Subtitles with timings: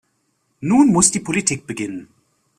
[0.61, 2.07] Nun muss die Politik beginnen.